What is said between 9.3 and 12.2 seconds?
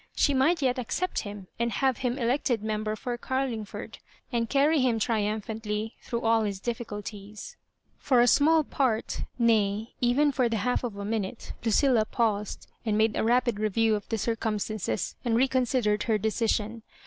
nay, even for the half of a minute^Lucilla